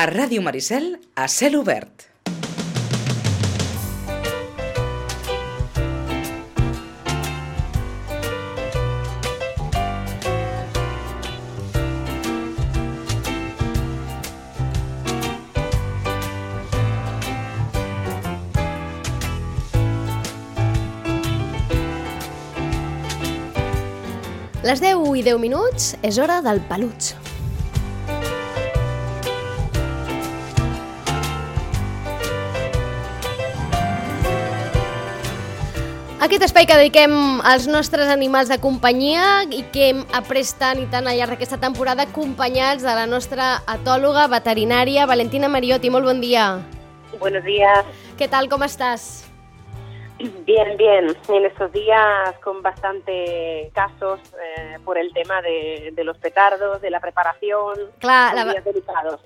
[0.00, 2.06] A Ràdio Maricel, a cel obert.
[24.64, 27.29] Les 10 i 10 minuts és hora del peluig.
[36.20, 37.14] Aquest espai que dediquem
[37.48, 41.56] als nostres animals de companyia i que hem après tant i tant al llarg d'aquesta
[41.62, 45.88] temporada acompanyats de la nostra etòloga veterinària Valentina Mariotti.
[45.88, 46.60] Molt bon dia.
[47.16, 47.88] Buenos días.
[48.20, 49.29] Què tal, com estàs?
[50.44, 51.16] Bien, bien.
[51.28, 56.90] En estos días con bastante casos eh, por el tema de, de los petardos, de
[56.90, 58.44] la preparación, Clar, la,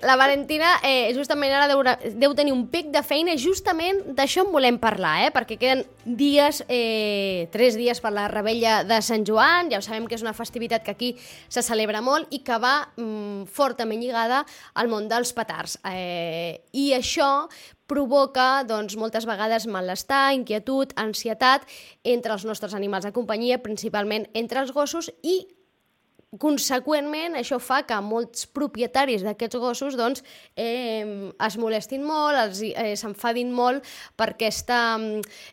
[0.01, 1.81] la Valentina eh, justament ara deu,
[2.15, 5.33] deu tenir un pic de feina i justament d'això en volem parlar, eh?
[5.35, 10.07] perquè queden dies, eh, tres dies per la rebella de Sant Joan, ja ho sabem
[10.07, 11.11] que és una festivitat que aquí
[11.49, 15.79] se celebra molt i que va mm, fortament lligada al món dels petards.
[15.91, 17.47] Eh, I això
[17.87, 21.67] provoca doncs, moltes vegades malestar, inquietud, ansietat
[22.03, 25.43] entre els nostres animals de companyia, principalment entre els gossos i
[26.41, 30.23] conseqüentment, això fa que molts propietaris d'aquests gossos doncs,
[30.55, 34.97] eh, es molestin molt, els, eh, s'enfadin molt per aquesta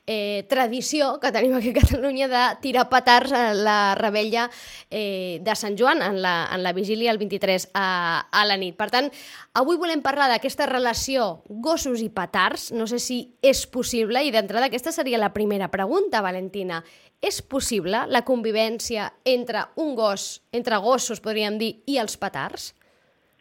[0.07, 4.49] eh, tradició que tenim aquí a Catalunya de tirar petards a la rebella
[4.91, 8.77] eh, de Sant Joan, en la, en la vigília el 23 a, a la nit.
[8.77, 9.11] Per tant,
[9.59, 14.71] avui volem parlar d'aquesta relació gossos i petards, no sé si és possible, i d'entrada
[14.71, 16.83] aquesta seria la primera pregunta, Valentina.
[17.23, 22.73] És possible la convivència entre un gos, entre gossos, podríem dir, i els petards?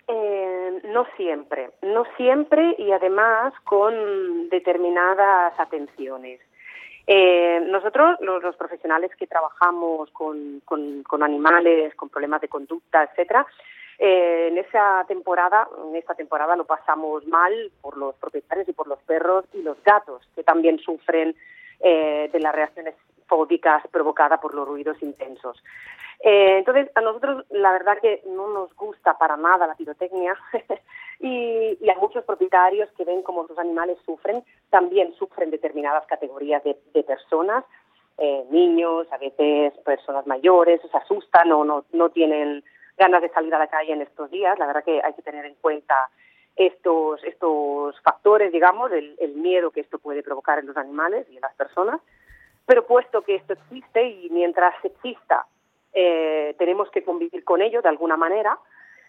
[0.08, 6.40] Eh, no siempre, no siempre y además con determinadas atenciones.
[7.08, 13.48] Eh, nosotros, los, profesionales que trabajamos con, con- con animales, con problemas de conducta, etcétera,
[13.98, 18.88] eh, en esa temporada, en esta temporada lo pasamos mal por los propietarios y por
[18.88, 21.36] los perros y los gatos, que también sufren
[21.84, 22.96] eh, de las reacciones
[23.28, 25.64] fóbicas provocadas por los ruidos intensos.
[26.24, 30.38] Eh, entonces, a nosotros la verdad que no nos gusta para nada la pirotecnia
[31.20, 36.64] y, y a muchos propietarios que ven cómo sus animales sufren, también sufren determinadas categorías
[36.64, 37.66] de, de personas,
[38.18, 42.64] eh, niños, a veces personas mayores, se asustan o no, no tienen
[42.98, 44.60] ganas de salir a la calle en estos días.
[44.60, 45.96] La verdad que hay que tener en cuenta
[46.56, 51.36] estos, estos factores, digamos, el, el miedo que esto puede provocar en los animales y
[51.36, 52.00] en las personas.
[52.66, 55.46] Pero puesto que esto existe y mientras exista
[55.94, 58.58] eh, tenemos que convivir con ello de alguna manera,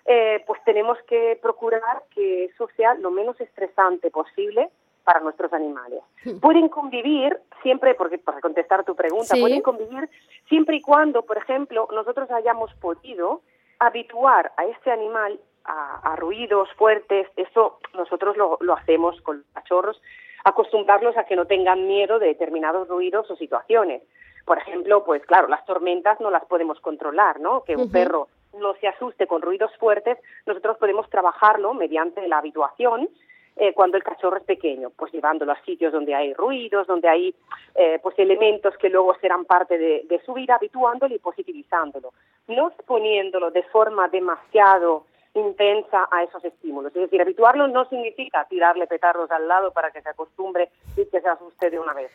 [0.04, 4.68] eh, pues tenemos que procurar que eso sea lo menos estresante posible
[5.04, 6.00] para nuestros animales.
[6.40, 9.40] Pueden convivir siempre, porque para contestar tu pregunta, Sí.
[9.40, 10.08] pueden convivir
[10.48, 13.42] siempre y cuando, por ejemplo, nosotros hayamos podido
[13.80, 17.26] habituar a este animal a, a ruidos fuertes.
[17.36, 20.00] Eso nosotros lo, lo hacemos con los cachorros,
[20.44, 24.02] acostumbrarlos a que no tengan miedo de determinados ruidos o situaciones.
[24.44, 27.62] Por ejemplo, pues claro, las tormentas no las podemos controlar, ¿no?
[27.62, 28.28] Que un perro
[28.58, 33.08] no se asuste con ruidos fuertes, nosotros podemos trabajarlo mediante la habituación
[33.56, 37.34] eh, cuando el cachorro es pequeño, pues llevándolo a sitios donde hay ruidos, donde hay
[37.74, 42.12] eh, pues elementos que luego serán parte de, de su vida, habituándolo y positivizándolo,
[42.48, 46.94] no exponiéndolo de forma demasiado intensa a esos estímulos.
[46.94, 51.20] Es decir, habituarlo no significa tirarle petardos al lado para que se acostumbre y que
[51.20, 52.10] se asuste de una vez.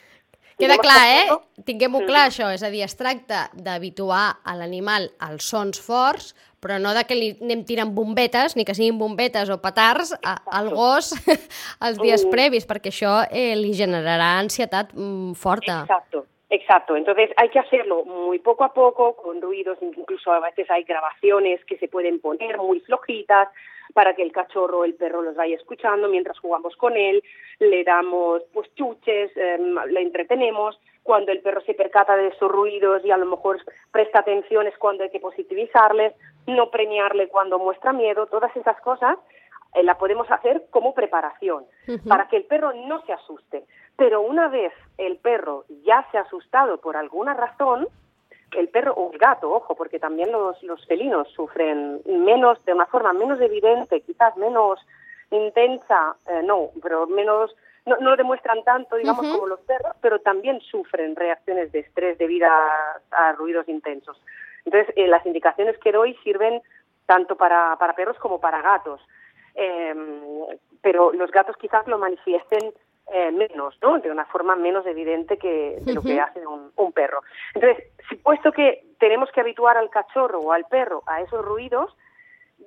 [0.58, 1.28] Queda clar, eh?
[1.66, 2.48] Tinguem-ho clar, això.
[2.50, 7.14] És a dir, es tracta d'habituar a l'animal als sons forts, però no de que
[7.14, 11.12] li anem tirant bombetes, ni que siguin bombetes o petards, a, al gos
[11.86, 12.32] els dies Mm.
[12.34, 15.84] previs, perquè això eh, li generarà ansietat mm, forta.
[15.86, 16.96] Exacto, exacto.
[16.96, 21.63] Entonces hay que hacerlo muy poco a poco, con ruidos, incluso a veces hay grabaciones
[21.66, 23.50] que se pueden poner muy flojitas
[23.94, 27.24] para que el cachorro o el perro los vaya escuchando mientras jugamos con él,
[27.60, 30.80] le damos pues chuches, em, le entretenemos.
[31.04, 33.60] Cuando el perro se percata de esos ruidos y a lo mejor
[33.92, 36.13] presta atención es cuando hay que positivizarles,
[36.48, 39.18] no premiarle cuando muestra miedo, todas esas cosas
[39.74, 41.66] eh, la podemos hacer como preparación
[42.08, 43.66] para que el perro no se asuste.
[43.96, 47.88] Pero una vez el perro ya se ha asustado por alguna razón,
[48.52, 52.86] el perro o el gato, ojo, porque también los, los felinos sufren menos, de una
[52.86, 54.80] forma menos evidente, quizás menos
[55.31, 57.56] intensa, eh, no, pero menos,
[57.86, 62.18] no, no lo demuestran tanto, digamos, como los perros, pero también sufren reacciones de estrés
[62.18, 64.22] debido a, a ruidos intensos.
[64.63, 66.62] Entonces, eh, las indicaciones que doy sirven
[67.06, 69.02] tanto para, para perros como para gatos.
[69.57, 69.94] Eh,
[70.81, 72.71] pero los gatos quizás lo manifiesten
[73.12, 74.00] eh, menos, ¿no?
[74.00, 77.21] De una forma menos evidente que de lo que hace un, un perro.
[77.56, 81.95] Entonces, si puesto que tenemos que habituar al cachorro o al perro a esos ruidos,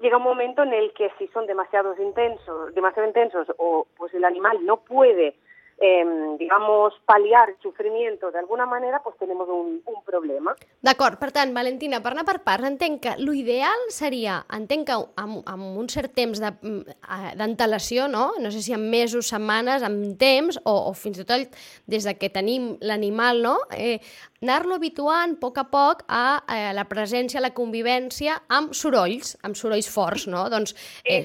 [0.00, 4.24] llega un momento en el que si son demasiado intensos, demasiado intensos o pues el
[4.24, 5.36] animal no puede
[5.80, 10.54] eh, digamos, pal·liar el sofrimiento d'alguna manera, pues tenemos un, un problema.
[10.84, 15.40] D'acord, per tant, Valentina, per anar per parts, entenc que l'ideal seria, entenc que amb,
[15.48, 18.26] amb un cert temps d'antelació, de, no?
[18.38, 22.16] no sé si en mesos, setmanes, amb temps, o, o fins i tot des de
[22.20, 23.56] que tenim l'animal, no?
[23.72, 23.98] Eh,
[24.44, 29.56] anar-lo habituant a poc a poc a eh, la presència, la convivència amb sorolls, amb
[29.56, 30.46] sorolls forts, no?
[30.52, 31.24] Doncs eh,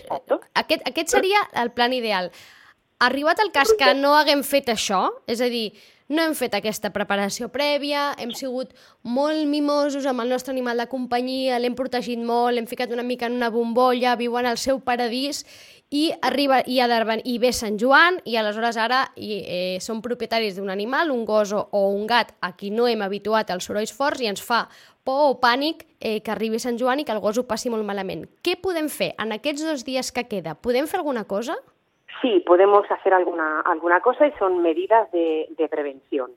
[0.56, 2.32] aquest, aquest seria el plan ideal.
[3.04, 5.74] Arribat el cas que no haguem fet això, és a dir,
[6.08, 8.72] no hem fet aquesta preparació prèvia, hem sigut
[9.04, 13.28] molt mimosos amb el nostre animal de companyia, l'hem protegit molt, l'hem ficat una mica
[13.28, 15.44] en una bombolla, viuen al seu paradís
[15.92, 16.88] i arriba i, ha
[17.26, 21.52] i ve Sant Joan i aleshores ara i, eh, som propietaris d'un animal, un gos
[21.52, 24.70] o, o un gat a qui no hem habituat als sorolls forts i ens fa
[25.04, 27.84] por o pànic eh, que arribi Sant Joan i que el gos ho passi molt
[27.84, 28.26] malament.
[28.42, 30.56] Què podem fer en aquests dos dies que queda?
[30.56, 31.58] Podem fer alguna cosa?
[32.22, 36.32] Sí, podemos hacer alguna, alguna cosa y son medidas de, de prevención.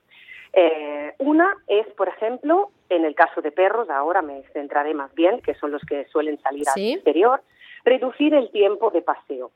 [0.52, 5.40] Eh, una es, por ejemplo, en el caso de perros, ahora me centraré más bien,
[5.40, 6.92] que son los que suelen salir ¿Sí?
[6.92, 7.42] al exterior,
[7.84, 9.50] reducir el tiempo de paseo.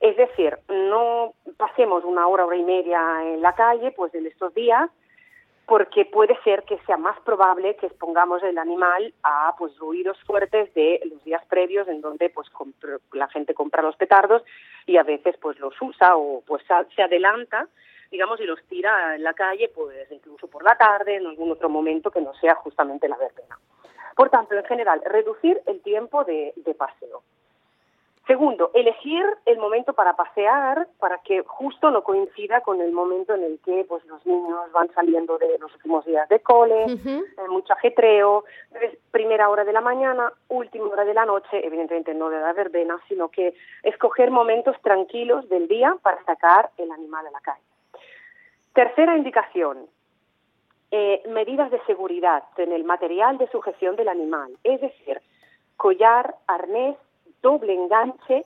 [0.00, 4.54] Es decir, no pasemos una hora, hora y media en la calle, pues en estos
[4.54, 4.90] días,
[5.68, 10.72] porque puede ser que sea más probable que expongamos el animal a pues ruidos fuertes
[10.72, 12.48] de los días previos en donde pues
[13.12, 14.42] la gente compra los petardos
[14.86, 16.64] y a veces pues los usa o pues
[16.96, 17.68] se adelanta
[18.10, 21.68] digamos y los tira en la calle pues incluso por la tarde en algún otro
[21.68, 23.58] momento que no sea justamente la verbena.
[24.16, 27.22] Por tanto, en general, reducir el tiempo de, de paseo.
[28.28, 33.42] Segundo, elegir el momento para pasear para que justo no coincida con el momento en
[33.42, 37.48] el que pues los niños van saliendo de los últimos días de cole, uh -huh.
[37.48, 42.28] mucho ajetreo, entonces primera hora de la mañana, última hora de la noche, evidentemente no
[42.28, 47.30] de la verbena, sino que escoger momentos tranquilos del día para sacar el animal a
[47.30, 47.64] la calle.
[48.74, 49.86] Tercera indicación,
[50.90, 55.18] eh, medidas de seguridad en el material de sujeción del animal, es decir,
[55.78, 56.96] collar, arnés,
[57.42, 58.44] doble enganche,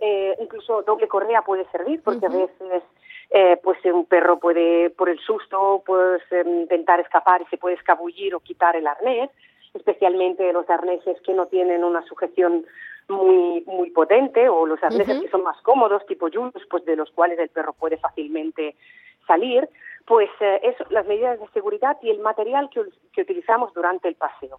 [0.00, 2.34] eh, incluso doble correa puede servir, porque uh -huh.
[2.34, 2.82] a veces
[3.30, 8.34] eh, pues un perro puede, por el susto, pues intentar escapar y se puede escabullir
[8.34, 9.30] o quitar el arnés,
[9.74, 12.64] especialmente los arneses que no tienen una sujeción
[13.08, 15.22] muy muy potente o los arneses uh -huh.
[15.22, 18.74] que son más cómodos, tipo Julius, pues de los cuales el perro puede fácilmente
[19.26, 19.68] salir,
[20.06, 22.82] pues eh, eso, las medidas de seguridad y el material que,
[23.12, 24.58] que utilizamos durante el paseo.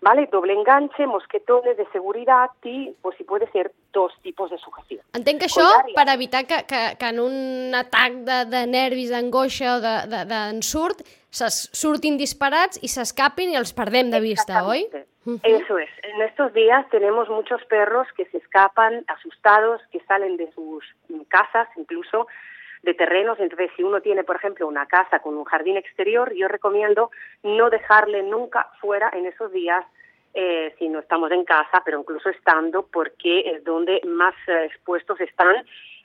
[0.00, 0.28] ¿Vale?
[0.32, 5.00] Doble enganche, mosquetones de seguretat i, pues, si puede ser, dos tipus de sujeció.
[5.14, 9.76] Entenc que això, per evitar que, que, que en un atac de, de nervis, d'angoixa
[9.76, 14.86] o d'ensurt, de, de, surtin disparats i s'escapin i els perdem de vista, oi?
[14.90, 15.40] Uh -huh.
[15.42, 15.90] Eso es.
[16.02, 20.84] En estos días tenemos muchos perros que se escapan asustados, que salen de sus
[21.28, 22.26] casas, incluso
[22.82, 23.38] de terrenos.
[23.40, 27.10] Entonces, si uno tiene, por ejemplo, una casa con un jardín exterior, yo recomiendo
[27.42, 29.84] no dejarle nunca fuera en esos días
[30.32, 35.20] eh, si no estamos en casa, pero incluso estando, porque es donde más eh, expuestos
[35.20, 35.56] están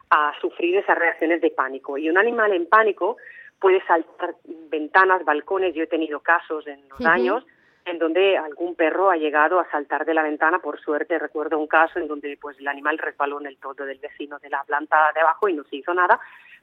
[0.10, 1.98] a sufrir esas reacciones de pánico.
[1.98, 3.18] Y un animal en pánico
[3.60, 4.36] puede saltar
[4.70, 5.74] ventanas, balcones.
[5.76, 7.10] Yo he tenido casos en los uh -huh.
[7.10, 7.46] años
[7.86, 10.60] en donde algún perro ha llegado a saltar de la ventana.
[10.60, 14.00] Por suerte, recuerdo un caso en donde pues el animal resbaló en el todo del
[14.00, 16.20] vecino de la planta de abajo y no se hizo nada,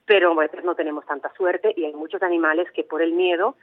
[0.06, 3.56] pero a veces no tenemos tanta suerte y hay muchos animales que por el miedo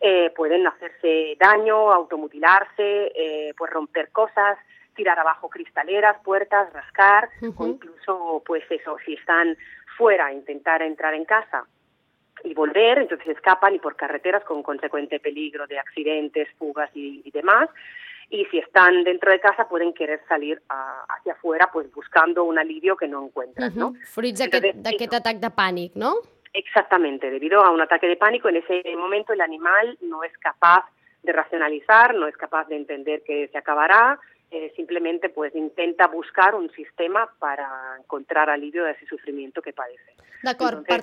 [0.00, 4.58] eh, pueden hacerse daño, automutilarse, eh, pues romper cosas,
[4.94, 7.54] tirar abajo cristaleras, puertas, rascar, uh -huh.
[7.56, 9.56] o incluso, pues eso, si están
[9.96, 11.64] fuera, intentar entrar en casa
[12.44, 17.30] y volver, entonces escapan y por carreteras con consecuente peligro de accidentes, fugas y, y
[17.30, 17.70] demás.
[18.30, 22.58] Y si están dentro de casa pueden querer salir a, hacia afuera pues buscando un
[22.58, 23.78] alivio que no encuentran, uh -huh.
[23.78, 23.94] ¿no?
[24.14, 26.16] Fruits d'aquest atac de pànic, ¿no?
[26.52, 30.84] Exactamente, debido a un ataque de pánico, en ese momento el animal no es capaz
[31.22, 34.18] de racionalizar, no es capaz de entender que se acabará,
[34.50, 40.14] eh, simplemente pues intenta buscar un sistema para encontrar alivio de ese sufrimiento que padece.
[40.44, 40.84] D'acord.
[40.86, 41.02] Per...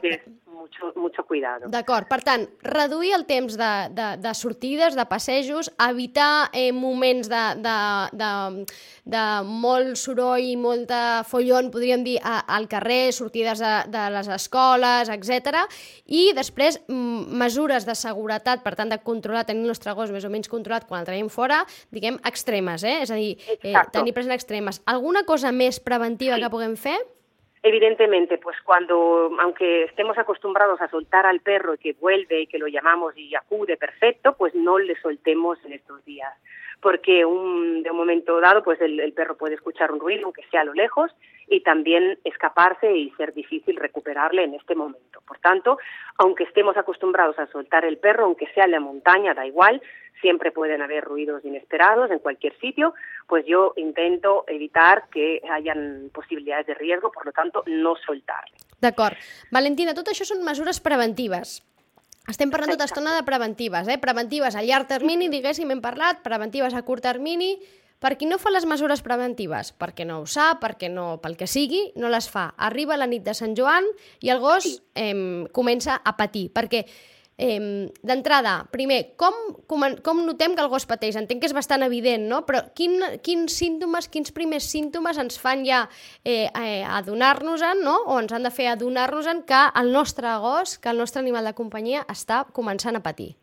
[0.63, 1.67] mucho, mucho cuidado.
[1.67, 7.29] D'acord, per tant, reduir el temps de, de, de sortides, de passejos, evitar eh, moments
[7.29, 7.75] de, de,
[8.21, 8.31] de,
[9.15, 14.29] de molt soroll i molta follon, podríem dir, a, al carrer, sortides de, de les
[14.37, 15.65] escoles, etc.
[16.07, 20.31] I després, mesures de seguretat, per tant, de controlar, tenir el nostre gos més o
[20.31, 23.01] menys controlat quan el traiem fora, diguem, extremes, eh?
[23.03, 24.81] És a dir, eh, tenir present extremes.
[24.85, 26.45] Alguna cosa més preventiva sí.
[26.45, 26.97] que puguem fer?
[27.65, 32.59] Evidentemente, pues cuando, aunque estemos acostumbrados a soltar al perro y que vuelve y que
[32.59, 36.33] lo llamamos y acude perfecto, pues no le soltemos en estos días.
[36.83, 40.65] Porque de un momento dado, pues el, perro puede escuchar un ruido, aunque sea a
[40.65, 41.11] lo lejos,
[41.47, 45.21] y también escaparse y ser difícil recuperarle en este momento.
[45.25, 45.77] Por tanto,
[46.17, 49.81] aunque estemos acostumbrados a soltar el perro, aunque sea en la montaña, da igual,
[50.21, 52.93] siempre pueden haber ruidos inesperados en cualquier sitio,
[53.27, 58.57] pues yo intento evitar que hayan possibilitats de riesgo, per lo tanto, no soltar-le.
[58.83, 59.15] D'acord.
[59.51, 61.61] Valentina, tot això són mesures preventives.
[62.31, 63.97] Estem parlant tota estona de preventives, eh?
[63.99, 67.57] Preventives a llarg termini, diguéssim, hem parlat, preventives a curt termini.
[68.03, 69.73] Per qui no fa les mesures preventives?
[69.79, 72.49] Perquè no ho sap, perquè no, pel que sigui, no les fa.
[72.55, 73.87] Arriba la nit de Sant Joan
[74.23, 76.85] i el gos eh, comença a patir, perquè
[77.37, 79.33] Eh, D'entrada, primer, com,
[79.67, 81.17] com, com notem que el gos pateix?
[81.19, 82.43] Entenc que és bastant evident, no?
[82.47, 85.83] Però quin, quins símptomes, quins primers símptomes ens fan ja
[86.23, 87.99] eh, eh, adonar-nos-en, no?
[88.07, 91.57] O ens han de fer adonar-nos-en que el nostre gos, que el nostre animal de
[91.57, 93.33] companyia està començant a patir?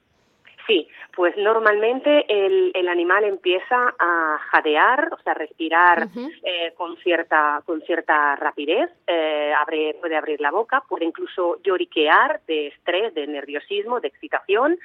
[0.71, 6.31] Sí, pues normalmente el, el animal empieza a jadear, o sea, respirar uh -huh.
[6.45, 12.41] eh, con cierta con cierta rapidez, eh, abre, puede abrir la boca, puede incluso lloriquear
[12.47, 14.79] de estrés, de nerviosismo, de excitación,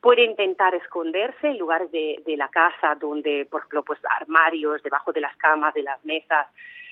[0.00, 5.12] puede intentar esconderse en lugares de, de la casa donde, por ejemplo, pues armarios debajo
[5.12, 6.46] de las camas, de las mesas,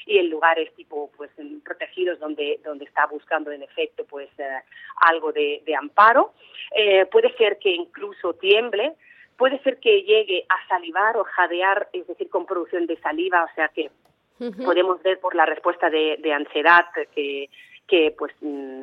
[0.08, 1.30] y en lugares tipo pues
[1.62, 4.62] protegidos donde donde está buscando en efecto pues eh,
[5.02, 6.32] algo de, de amparo
[6.74, 8.94] eh, puede ser que incluso tiemble
[9.36, 13.54] puede ser que llegue a salivar o jadear es decir con producción de saliva o
[13.54, 13.90] sea que
[14.40, 14.64] uh -huh.
[14.64, 17.50] podemos ver por la respuesta de, de ansiedad que
[17.88, 18.32] que pues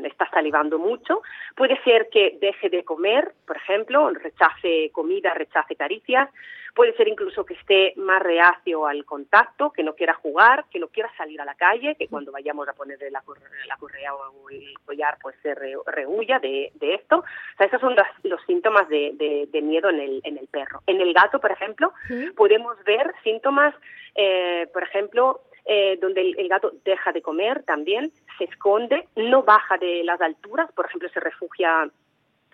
[0.04, 1.22] está salivando mucho.
[1.56, 6.30] Puede ser que deje de comer, por ejemplo, rechace comida, rechace caricias.
[6.74, 10.90] Puede ser incluso que esté más reacio al contacto, que no quiera jugar, que no
[10.90, 15.18] quiera salir a la calle, que cuando vayamos a ponerle la, correa, o el collar,
[15.22, 17.20] pues se re, rehuya de, de, esto.
[17.20, 20.48] O sea, esos son los, los síntomas de, de, de, miedo en el, en el
[20.48, 20.82] perro.
[20.86, 22.32] En el gato, por ejemplo, ¿Sí?
[22.36, 23.74] podemos ver síntomas,
[24.16, 29.78] eh, por ejemplo, eh, donde el, gato deja de comer también, se esconde, no baja
[29.78, 31.90] de las alturas, por ejemplo, se refugia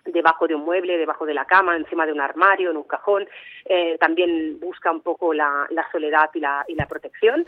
[0.04, 3.28] debajo de un mueble, debajo de la cama, encima de un armario, en un cajón,
[3.66, 7.46] eh, también busca un poco la, la soledad y la, y la, protección.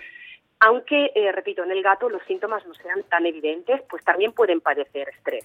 [0.61, 4.61] Aunque, eh, repito, en el gato los síntomas no sean tan evidentes, pues también pueden
[4.61, 5.45] padecer estrés.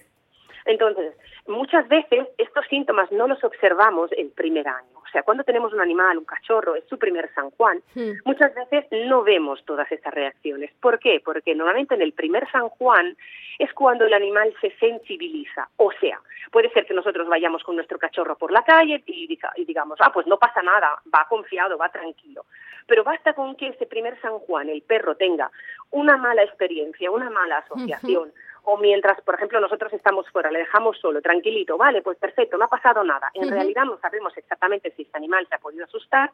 [0.64, 1.14] Entonces,
[1.46, 4.88] muchas veces estos síntomas no los observamos el primer año.
[4.94, 8.12] O sea, cuando tenemos un animal, un cachorro, es su primer San Juan, sí.
[8.24, 10.70] muchas veces no vemos todas estas reacciones.
[10.80, 11.20] ¿Por qué?
[11.24, 13.16] Porque normalmente en el primer San Juan
[13.58, 15.68] es cuando el animal se sensibiliza.
[15.78, 16.20] O sea,
[16.52, 19.98] puede ser que nosotros vayamos con nuestro cachorro por la calle y, diga, y digamos,
[20.00, 22.44] ah, pues no pasa nada, va confiado, va tranquilo.
[22.86, 25.50] Pero basta con que ese primer San Juan el perro tenga
[25.90, 30.50] una mala experiencia, una mala asociación, uh -huh o mientras, por ejemplo, nosotros estamos fuera,
[30.50, 33.30] le dejamos solo, tranquilito, vale, pues perfecto, no ha pasado nada.
[33.34, 33.52] En uh -huh.
[33.52, 36.30] realidad no sabemos exactamente si este animal se ha podido asustar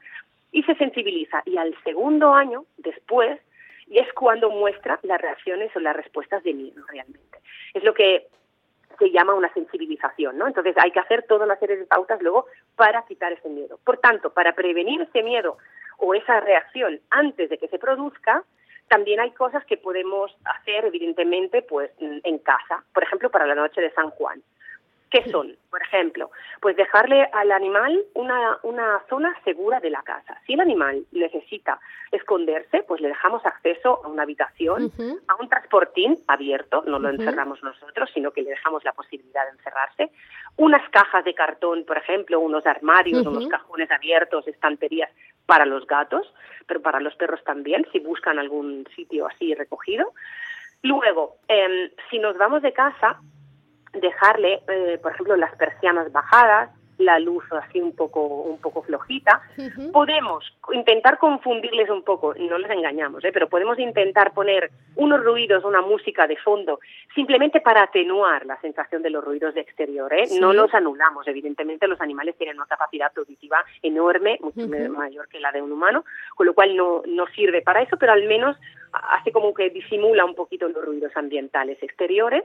[0.52, 1.42] y se sensibiliza.
[1.44, 3.40] Y al segundo año, después,
[3.86, 7.38] y es cuando muestra las reacciones o las respuestas de miedo realmente.
[7.72, 8.26] Es lo que
[8.98, 10.46] se llama una sensibilización, ¿no?
[10.46, 13.78] Entonces hay que hacer toda una serie de pautas luego para quitar ese miedo.
[13.84, 15.58] Por tanto, para prevenir ese miedo
[15.98, 18.42] o esa reacción antes de que se produzca,
[18.88, 22.84] también hay cosas que podemos hacer, evidentemente, pues en casa.
[22.92, 24.42] Por ejemplo, para la noche de San Juan.
[25.10, 25.56] ¿Qué son?
[25.70, 30.40] Por ejemplo, pues dejarle al animal una, una zona segura de la casa.
[30.46, 31.78] Si el animal necesita
[32.10, 35.20] esconderse, pues le dejamos acceso a una habitación, uh -huh.
[35.28, 37.20] a un transportín abierto, no lo uh -huh.
[37.20, 40.10] encerramos nosotros, sino que le dejamos la posibilidad de encerrarse.
[40.56, 43.36] Unas cajas de cartón, por ejemplo, unos armarios, uh -huh.
[43.36, 45.10] unos cajones abiertos, estanterías
[45.46, 46.34] para los gatos,
[46.66, 50.12] pero para los perros también, si buscan algún sitio así recogido.
[50.82, 53.20] Luego, eh, si nos vamos de casa,
[54.00, 59.42] dejarle, eh, por ejemplo, las persianas bajadas, la luz así un poco un poco flojita.
[59.58, 59.92] Uh -huh.
[59.92, 63.32] Podemos intentar confundirles un poco, no les engañamos, ¿eh?
[63.32, 66.80] pero podemos intentar poner unos ruidos, una música de fondo,
[67.14, 70.12] simplemente para atenuar la sensación de los ruidos de exterior.
[70.12, 70.26] ¿eh?
[70.26, 70.40] Sí.
[70.40, 74.88] No los anulamos, evidentemente los animales tienen una capacidad auditiva enorme, mucho uh -huh.
[74.88, 78.12] mayor que la de un humano, con lo cual no, no sirve para eso, pero
[78.12, 78.56] al menos
[78.92, 82.44] hace como que disimula un poquito los ruidos ambientales exteriores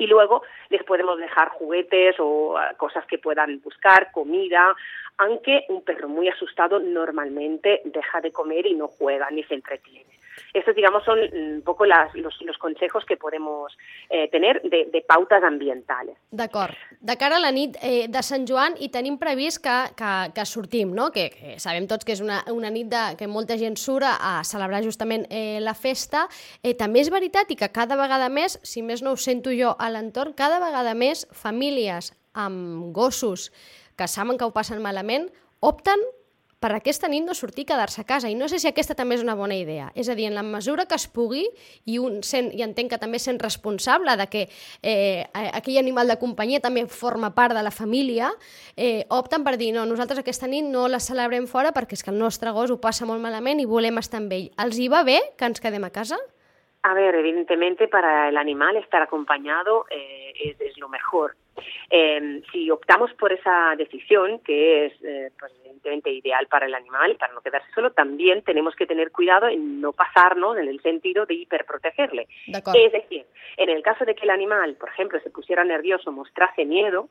[0.00, 4.74] y luego les podemos dejar juguetes o uh, cosas que puedan buscar, comida,
[5.18, 10.19] aunque un perro muy asustado normalmente deja de comer y no juega ni se entretiene.
[10.54, 13.76] Estos, digamos, son un poco las, los, los consejos que podemos
[14.08, 16.16] eh, tener de, de pautes ambientales.
[16.30, 16.74] D'acord.
[17.00, 20.46] De cara a la nit eh, de Sant Joan i tenim previst que, que, que
[20.46, 21.10] sortim, no?
[21.14, 24.40] Que, que sabem tots que és una, una nit de, que molta gent surt a
[24.46, 26.26] celebrar justament eh, la festa.
[26.62, 29.74] Eh, també és veritat i que cada vegada més, si més no ho sento jo
[29.78, 33.50] a l'entorn, cada vegada més famílies amb gossos
[33.96, 35.28] que saben que ho passen malament
[35.60, 36.00] opten
[36.60, 38.28] per aquesta nit no sortir i quedar-se a casa.
[38.28, 39.88] I no sé si aquesta també és una bona idea.
[39.96, 41.46] És a dir, en la mesura que es pugui,
[41.88, 44.42] i, un sent, i entenc que també sent responsable de que
[44.82, 48.28] eh, aquell animal de companyia també forma part de la família,
[48.76, 52.12] eh, opten per dir, no, nosaltres aquesta nit no la celebrem fora perquè és que
[52.12, 54.50] el nostre gos ho passa molt malament i volem estar amb ell.
[54.60, 56.20] Els hi va bé que ens quedem a casa?
[56.82, 61.36] A ver, evidentemente para el animal estar acompañado eh, es, es, lo mejor.
[61.90, 67.16] Eh, si optamos por esa decisión, que es eh, pues, evidentemente ideal para el animal,
[67.16, 71.26] para no quedarse solo, también tenemos que tener cuidado en no pasarnos en el sentido
[71.26, 72.28] de hiperprotegerle.
[72.46, 73.26] Es decir,
[73.56, 77.08] en el caso de que el animal, por ejemplo, se pusiera nervioso, mostrase miedo,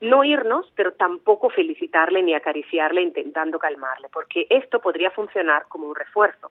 [0.00, 5.94] no irnos, pero tampoco felicitarle ni acariciarle intentando calmarle, porque esto podría funcionar como un
[5.94, 6.50] refuerzo.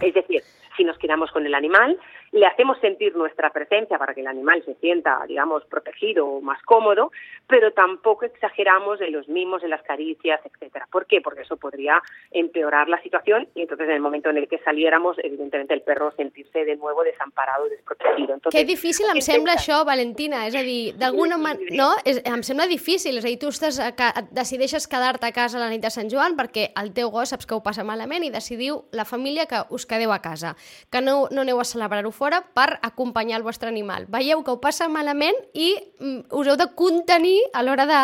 [0.00, 0.42] Es decir,
[0.78, 1.98] si nos quedamos con el animal,
[2.32, 6.62] le hacemos sentir nuestra presencia para que el animal se sienta, digamos, protegido o más
[6.62, 7.10] cómodo,
[7.46, 10.86] pero tampoco exageramos en los mimos, en las caricias, etcétera.
[10.90, 11.20] ¿Por qué?
[11.20, 15.16] Porque eso podría empeorar la situación y entonces en el momento en el que saliéramos,
[15.22, 18.34] evidentemente el perro sentirse de nuevo desamparado i desprotegido.
[18.34, 21.88] Entonces, que difícil em sembla això, Valentina, és a dir, d'alguna manera, no?
[22.04, 25.60] És, em sembla difícil, és a dir, tu estàs a, a, decideixes quedar-te a casa
[25.60, 28.32] la nit de Sant Joan perquè el teu gos saps que ho passa malament i
[28.34, 30.54] decidiu la família que us quedeu a casa,
[30.90, 34.06] que no, no aneu a celebrar-ho fora per acompanyar el vostre animal.
[34.08, 38.00] Veieu que ho passa malament i mm, us heu de contenir a l'hora de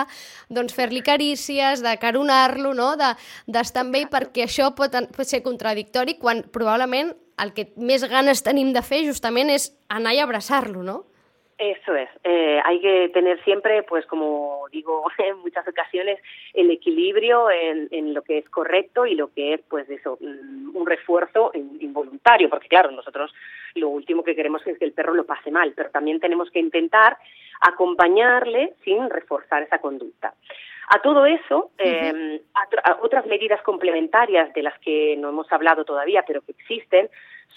[0.54, 2.94] doncs, fer-li carícies, de caronar-lo, no?
[2.96, 8.04] d'estar de, amb ell, perquè això pot, pot ser contradictori quan probablement el que més
[8.06, 11.02] ganes tenim de fer justament és anar i abraçar-lo, no?
[11.56, 12.08] Eso es.
[12.24, 16.18] Eh, hay que tener siempre, pues como digo en muchas ocasiones,
[16.52, 20.76] el equilibrio en, en, lo que es correcto y lo que es, pues eso, mm,
[20.76, 23.32] un refuerzo involuntario, porque claro, nosotros
[23.76, 26.58] lo último que queremos es que el perro lo pase mal, pero también tenemos que
[26.58, 27.16] intentar
[27.60, 30.34] acompañarle sin reforzar esa conducta.
[30.88, 35.84] A todo eso, eh, a, a otras medidas complementarias de las que no hemos hablado
[35.84, 37.08] todavía, pero que existen,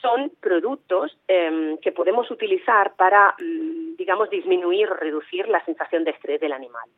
[0.02, 6.12] son productos eh, que podemos utilizar para, mm, digamos, disminuir o reducir la sensación de
[6.12, 6.90] estrés del animal.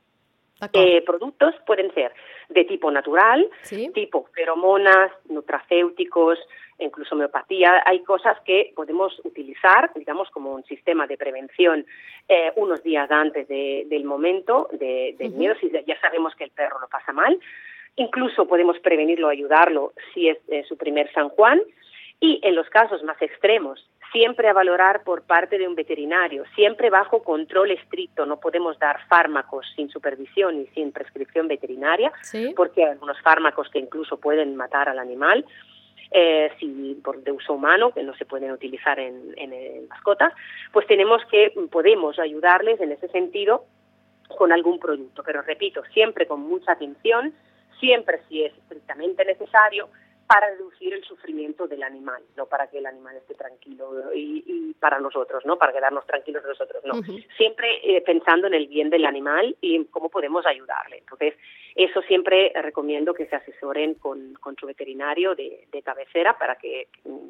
[0.73, 2.12] Eh, productos pueden ser
[2.49, 3.89] de tipo natural, ¿Sí?
[3.93, 6.38] tipo feromonas, nutracéuticos,
[6.79, 7.81] incluso homeopatía.
[7.85, 11.85] Hay cosas que podemos utilizar, digamos, como un sistema de prevención
[12.27, 15.38] eh, unos días antes de, del momento de, del uh -huh.
[15.38, 17.39] miedo, si ya sabemos que el perro lo pasa mal.
[17.95, 21.62] Incluso podemos prevenirlo, ayudarlo si es eh, su primer San Juan.
[22.19, 26.89] Y en los casos más extremos, siempre a valorar por parte de un veterinario, siempre
[26.89, 28.25] bajo control estricto.
[28.25, 32.53] No podemos dar fármacos sin supervisión y sin prescripción veterinaria, ¿Sí?
[32.55, 35.45] porque hay algunos fármacos que incluso pueden matar al animal.
[36.12, 40.34] Eh, si por de uso humano, que no se pueden utilizar en, en, en mascotas,
[40.73, 43.65] pues tenemos que, podemos ayudarles en ese sentido
[44.36, 45.21] con algún producto.
[45.23, 47.34] Pero repito, siempre con mucha atención,
[47.79, 49.89] siempre si es estrictamente necesario,
[50.29, 54.73] para reducir el sufrimiento del animal, no para que el animal esté tranquilo y, y
[54.75, 55.57] para nosotros, ¿no?
[55.57, 56.93] Para quedarnos tranquilos nosotros, no.
[56.93, 57.25] Uh -huh.
[57.35, 60.99] Siempre eh, pensando en el bien del animal y cómo podemos ayudarle.
[60.99, 61.33] Entonces,
[61.73, 66.89] eso siempre recomiendo que se asesoren con, con su veterinario de, de, cabecera para que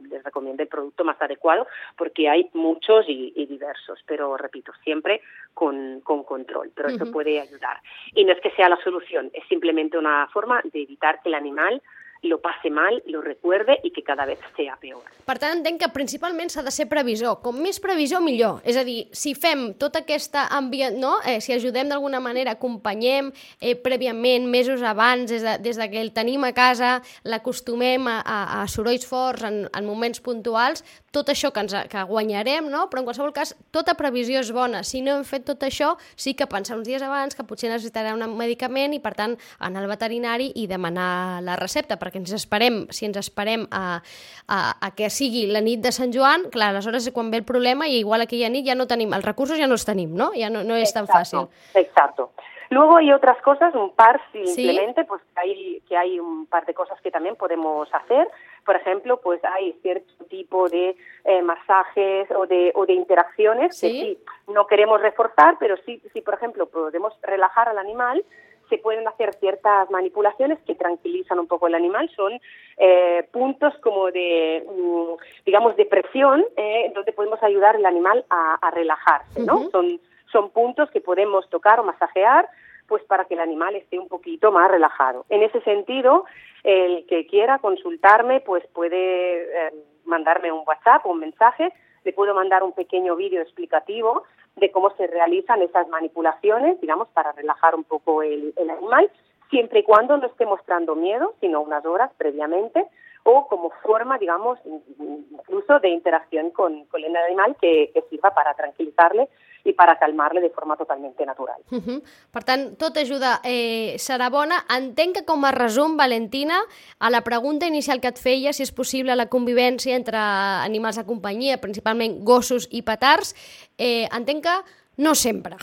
[0.09, 5.21] les recomiende el producto más adecuado, porque hay muchos y, y diversos, pero repito, siempre
[5.53, 7.01] con, con control, pero uh -huh.
[7.01, 7.77] eso puede ayudar.
[8.13, 11.35] Y no es que sea la solución, es simplemente una forma de evitar que el
[11.35, 11.81] animal
[12.23, 15.03] lo passe mal, lo recuerde i que cada vegada sea peor.
[15.29, 17.37] Per tant, entenc que principalment s'ha de ser previsor.
[17.43, 18.63] Com més previsor, millor.
[18.67, 21.17] És a dir, si fem tota aquesta ambient, no?
[21.23, 23.29] Eh, si ajudem d'alguna manera, acompanyem
[23.61, 28.19] eh, prèviament, mesos abans, des de, des de que el tenim a casa, l'acostumem a,
[28.19, 32.85] a, a sorolls forts en, en moments puntuals, tot això que, ens, que guanyarem, no?
[32.89, 34.83] però en qualsevol cas, tota previsió és bona.
[34.85, 38.13] Si no hem fet tot això, sí que pensar uns dies abans que potser necessitarà
[38.17, 42.83] un medicament i, per tant, anar al veterinari i demanar la recepta, perquè ens esperem,
[42.89, 44.01] si ens esperem a,
[44.49, 47.47] a, a que sigui la nit de Sant Joan, clar, aleshores és quan ve el
[47.47, 50.31] problema i igual aquella nit ja no tenim, els recursos ja no els tenim, no?
[50.35, 51.49] Ja no, no exacto, tan fàcil.
[51.77, 52.31] Exacto.
[52.71, 55.07] Luego hay otras cosas, un par simplemente, ¿Sí?
[55.07, 58.27] pues hay, que hay un par de cosas que también podemos hacer.
[58.63, 60.95] Por ejemplo, pues hay cierto tipo de
[61.25, 63.87] eh, masajes o de, o de interacciones ¿Sí?
[63.87, 64.17] que sí
[64.53, 68.23] no queremos reforzar, pero sí, sí, por ejemplo, podemos relajar al animal
[68.69, 72.09] se pueden hacer ciertas manipulaciones que tranquilizan un poco el animal.
[72.15, 72.39] Son
[72.77, 78.71] eh, puntos como de, mm, digamos, de presión, eh, donde podemos ayudar al animal a,
[78.71, 79.69] relajarse, ¿no?
[79.71, 79.99] son,
[80.31, 82.47] son puntos que podemos tocar o masajear
[82.87, 85.25] pues para que el animal esté un poquito más relajado.
[85.29, 86.25] En ese sentido,
[86.63, 89.73] el que quiera consultarme, pues puede eh,
[90.05, 91.71] mandarme un WhatsApp o un mensaje,
[92.03, 94.23] le puedo mandar un pequeño vídeo explicativo
[94.55, 99.09] de cómo se realizan esas manipulaciones, digamos, para relajar un poco el, animal,
[99.49, 102.85] siempre y cuando no esté mostrando miedo, sino unas horas previamente,
[103.23, 108.53] o como forma, digamos, incluso de interacción con, con el animal que, que sirva para
[108.53, 109.29] tranquilizarle
[109.67, 111.59] i per calmar-le de forma totalment natural.
[111.71, 112.01] Uh -huh.
[112.31, 114.65] Per tant, tot ajuda eh, serà bona.
[114.69, 116.59] Entenc que com a resum, Valentina,
[116.99, 121.05] a la pregunta inicial que et feia, si és possible la convivència entre animals de
[121.05, 123.35] companyia, principalment gossos i petards,
[123.77, 124.57] eh, entenc que
[124.97, 125.55] no sempre.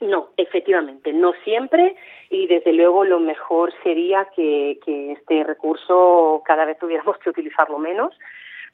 [0.00, 1.96] No, efectivamente, no siempre
[2.30, 7.78] y desde luego lo mejor sería que, que este recurso cada vez tuviéramos que utilizarlo
[7.78, 8.14] menos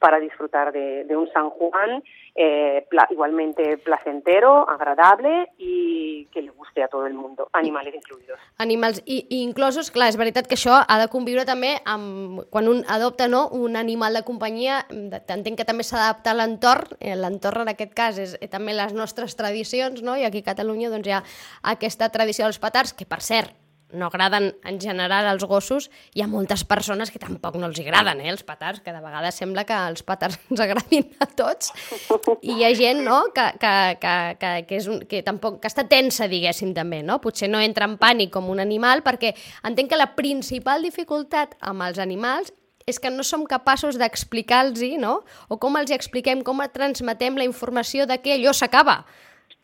[0.01, 2.01] para disfrutar de, de un San Juan
[2.33, 8.41] eh, pla igualmente placentero, agradable i que li guste a tot el món, animals incluïdos.
[8.63, 12.69] Animals i, i inclosos, clar, és veritat que això ha de conviure també amb, quan
[12.71, 17.15] un adopta no, un animal de companyia, entenc que també s'ha d'adaptar a l'entorn, eh,
[17.19, 20.17] l'entorn en aquest cas és eh, també les nostres tradicions, no?
[20.17, 21.23] i aquí a Catalunya doncs, hi ha
[21.75, 23.53] aquesta tradició dels petards, que per cert,
[23.93, 28.21] no agraden en general als gossos, hi ha moltes persones que tampoc no els agraden,
[28.21, 31.73] eh, els petards, que de vegades sembla que els petards ens agradin a tots,
[32.41, 35.71] i hi ha gent no, que, que, que, que, que, és un, que tampoc que
[35.71, 37.19] està tensa, diguéssim, també, no?
[37.23, 39.35] Potser no entra en pànic com un animal, perquè
[39.67, 42.53] entenc que la principal dificultat amb els animals
[42.89, 45.21] és que no som capaços d'explicar-los, no?
[45.49, 49.01] O com els expliquem, com transmetem la informació de que allò s'acaba.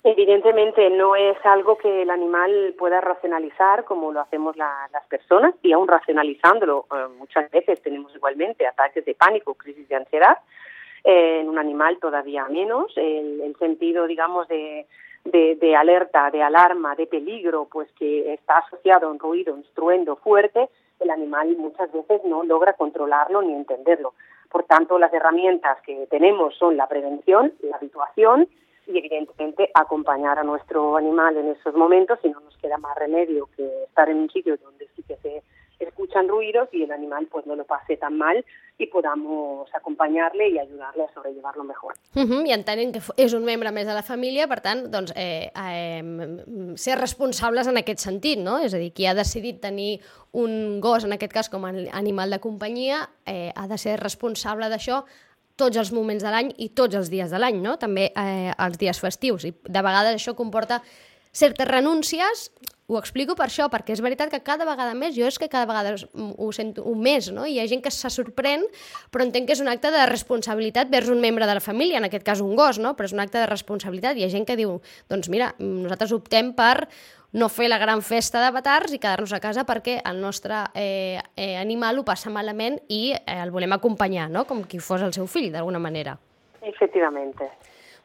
[0.04, 5.56] Evidentemente no es algo que el animal pueda racionalizar como lo hacemos la, las personas
[5.62, 10.38] y aún racionalizándolo eh, muchas veces tenemos igualmente ataques de pánico, crisis de ansiedad,
[11.04, 14.86] eh, en un animal todavía menos, el, el sentido digamos de,
[15.32, 20.16] de, alerta, de alarma, de peligro, pues que está asociado a un ruido, un estruendo
[20.18, 24.14] fuerte, el animal muchas veces no logra controlarlo ni entenderlo.
[24.50, 28.48] Por tanto, las herramientas que tenemos son la prevención, la habituación
[28.88, 33.50] y evidentemente acompañar a nuestro animal en esos momentos y no nos queda más remedio
[33.56, 35.44] que estar en un sitio donde sí que se
[35.80, 38.44] escuchan ruidos y el animal pues no lo pase tan mal
[38.78, 41.94] y podamos acompanyar-le i ajudar-le a sobrellevar-lo mejor.
[42.16, 45.14] Uh -huh, I entenent que és un membre més de la família, per tant, doncs,
[45.16, 48.60] eh, eh, ser responsables en aquest sentit, no?
[48.60, 52.30] És a dir, qui ha decidit tenir un gos, en aquest cas com a animal
[52.30, 55.06] de companyia, eh, ha de ser responsable d'això
[55.58, 57.76] tots els moments de l'any i tots els dies de l'any, no?
[57.82, 59.48] també eh, els dies festius.
[59.50, 60.82] I de vegades això comporta
[61.38, 62.48] certes renúncies,
[62.88, 65.68] ho explico per això, perquè és veritat que cada vegada més, jo és que cada
[65.68, 67.44] vegada ho sento un més, no?
[67.44, 68.64] Hi ha gent que se sorprèn,
[69.12, 72.08] però entenc que és un acte de responsabilitat vers un membre de la família, en
[72.08, 72.96] aquest cas un gos, no?
[72.96, 74.16] Però és un acte de responsabilitat.
[74.16, 74.78] Hi ha gent que diu,
[75.12, 76.88] doncs mira, nosaltres optem per
[77.38, 81.22] no fer la gran festa de petards i quedar-nos a casa perquè el nostre eh,
[81.36, 84.48] eh, animal ho passa malament i eh, el volem acompanyar, no?
[84.50, 86.18] com qui fos el seu fill, d'alguna manera.
[86.66, 87.36] Efectivament.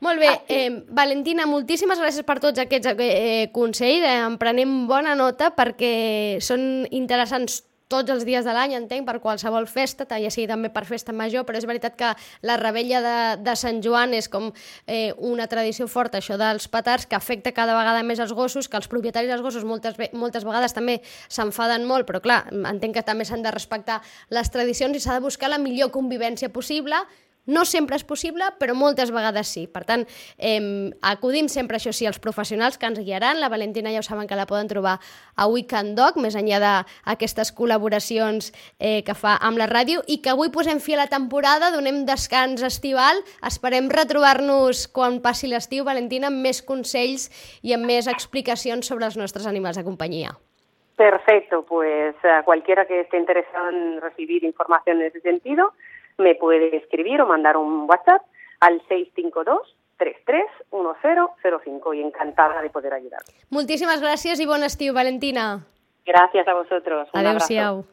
[0.03, 4.05] Molt bé, eh, Valentina, moltíssimes gràcies per tots aquests eh, consells.
[4.05, 9.19] Eh, en prenem bona nota perquè són interessants tots els dies de l'any, entenc, per
[9.23, 12.13] qualsevol festa, ja sigui també per festa major, però és veritat que
[12.49, 14.51] la rebella de, de Sant Joan és com
[14.87, 18.81] eh, una tradició forta, això dels petards, que afecta cada vegada més els gossos, que
[18.81, 23.29] els propietaris dels gossos moltes, moltes vegades també s'enfaden molt, però clar, entenc que també
[23.29, 24.01] s'han de respectar
[24.33, 27.05] les tradicions i s'ha de buscar la millor convivència possible
[27.47, 29.67] no sempre és possible, però moltes vegades sí.
[29.67, 30.05] Per tant,
[30.39, 33.41] eh, acudim sempre, això sí, als professionals que ens guiaran.
[33.41, 34.99] La Valentina ja ho saben que la poden trobar
[35.35, 40.31] a Weekend Dog, més enllà d'aquestes col·laboracions eh, que fa amb la ràdio, i que
[40.31, 43.23] avui posem fi a la temporada, donem descans estival.
[43.43, 47.29] Esperem retrobar-nos quan passi l'estiu, Valentina, amb més consells
[47.63, 50.37] i amb més explicacions sobre els nostres animals de companyia.
[50.97, 55.73] Perfecto, pues uh, cualquiera que esté interesado en recibir información en ese sentido,
[56.19, 58.23] me puede escribir o mandar un WhatsApp
[58.61, 63.21] al 652 331005 y encantada de poder ayudar.
[63.51, 65.63] Moltíssimes gràcies i bon estiu, Valentina.
[66.05, 67.09] Gracias a vosotros.
[67.13, 67.85] Adéu-siau.